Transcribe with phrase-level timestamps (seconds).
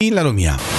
[0.00, 0.77] La Romia.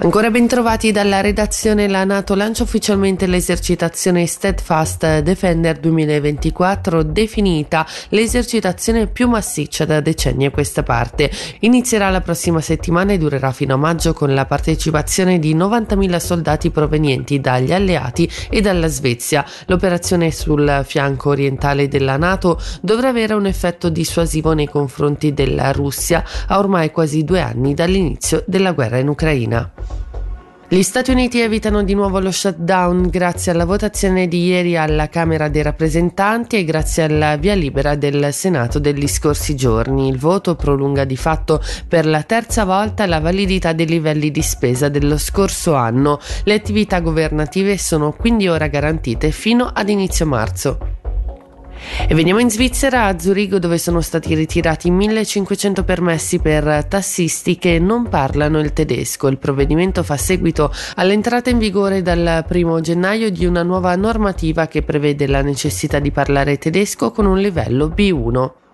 [0.00, 9.08] Ancora ben trovati dalla redazione la Nato lancia ufficialmente l'esercitazione Steadfast Defender 2024 definita l'esercitazione
[9.08, 11.28] più massiccia da decenni a questa parte.
[11.60, 16.70] Inizierà la prossima settimana e durerà fino a maggio con la partecipazione di 90.000 soldati
[16.70, 19.44] provenienti dagli alleati e dalla Svezia.
[19.66, 26.22] L'operazione sul fianco orientale della Nato dovrà avere un effetto dissuasivo nei confronti della Russia
[26.46, 29.87] a ormai quasi due anni dall'inizio della guerra in Ucraina.
[30.70, 35.48] Gli Stati Uniti evitano di nuovo lo shutdown grazie alla votazione di ieri alla Camera
[35.48, 40.08] dei rappresentanti e grazie alla via libera del Senato degli scorsi giorni.
[40.08, 44.90] Il voto prolunga di fatto per la terza volta la validità dei livelli di spesa
[44.90, 46.20] dello scorso anno.
[46.44, 50.97] Le attività governative sono quindi ora garantite fino ad inizio marzo.
[52.06, 57.78] E veniamo in Svizzera, a Zurigo, dove sono stati ritirati 1500 permessi per tassisti che
[57.78, 59.28] non parlano il tedesco.
[59.28, 64.82] Il provvedimento fa seguito all'entrata in vigore dal 1 gennaio di una nuova normativa che
[64.82, 68.67] prevede la necessità di parlare tedesco con un livello B1.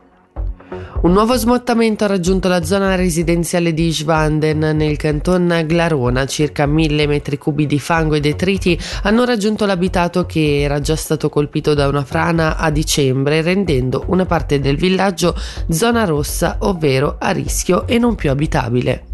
[1.02, 6.24] Un nuovo smottamento ha raggiunto la zona residenziale di Schwanden nel canton Glarona.
[6.24, 11.28] Circa mille metri cubi di fango e detriti hanno raggiunto l'abitato che era già stato
[11.28, 15.34] colpito da una frana a dicembre, rendendo una parte del villaggio
[15.68, 19.13] zona rossa, ovvero a rischio e non più abitabile.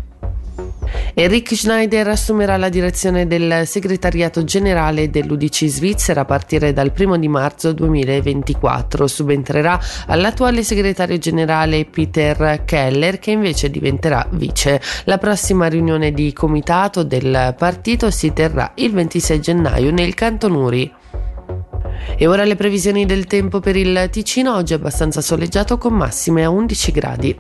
[1.14, 7.28] Enric Schneider assumerà la direzione del segretariato generale dell'UDC Svizzera a partire dal 1 di
[7.28, 9.06] marzo 2024.
[9.06, 14.80] Subentrerà all'attuale segretario generale Peter Keller che invece diventerà vice.
[15.04, 20.92] La prossima riunione di comitato del partito si terrà il 26 gennaio nel Canton Uri.
[22.16, 26.50] E ora le previsioni del tempo per il Ticino, oggi abbastanza soleggiato con massime a
[26.50, 27.38] 11 gradi.